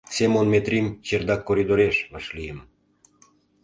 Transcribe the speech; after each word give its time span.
Семон 0.15 0.45
Метрим 0.53 0.87
чердак 1.07 1.41
коридореш 1.47 1.95
вашлийым. 2.13 2.59